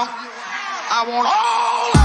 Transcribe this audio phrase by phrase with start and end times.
[0.00, 1.97] I want all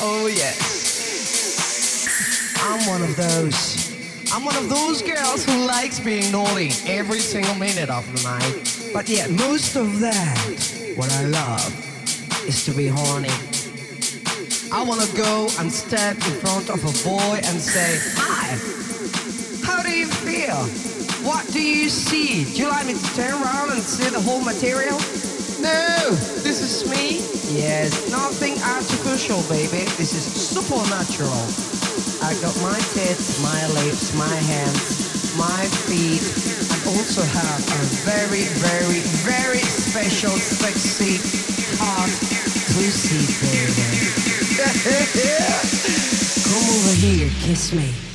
[0.00, 2.08] oh yes.
[2.60, 4.32] I'm one of those.
[4.32, 8.90] I'm one of those girls who likes being naughty every single minute of the night.
[8.92, 10.38] But yet most of that,
[10.96, 11.72] what I love,
[12.48, 13.30] is to be horny.
[14.72, 18.56] I wanna go and stand in front of a boy and say, Hi,
[19.64, 20.64] how do you feel?
[21.24, 22.44] What do you see?
[22.44, 24.98] Do you like me to turn around and see the whole material?
[25.64, 26.10] No,
[26.60, 27.18] this is me.
[27.50, 29.90] Yes, nothing artificial, baby.
[29.98, 31.42] This is supernatural.
[32.22, 36.22] I got my tits, my lips, my hands, my feet,
[36.70, 41.18] I also have a very, very, very special, sexy,
[41.82, 42.10] hot
[42.70, 44.14] pussy, baby.
[46.46, 48.13] Come over here, kiss me.